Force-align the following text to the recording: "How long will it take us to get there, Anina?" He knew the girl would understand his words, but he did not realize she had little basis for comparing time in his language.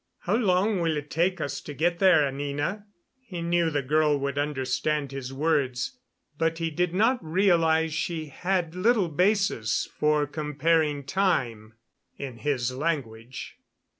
"How 0.21 0.35
long 0.35 0.79
will 0.79 0.97
it 0.97 1.11
take 1.11 1.39
us 1.39 1.61
to 1.61 1.75
get 1.75 1.99
there, 1.99 2.25
Anina?" 2.25 2.87
He 3.19 3.43
knew 3.43 3.69
the 3.69 3.83
girl 3.83 4.17
would 4.19 4.35
understand 4.35 5.11
his 5.11 5.31
words, 5.31 5.99
but 6.39 6.57
he 6.57 6.71
did 6.71 6.91
not 6.91 7.23
realize 7.23 7.93
she 7.93 8.25
had 8.25 8.73
little 8.73 9.09
basis 9.09 9.87
for 9.99 10.25
comparing 10.25 11.03
time 11.03 11.75
in 12.17 12.37
his 12.39 12.71
language. 12.73 13.57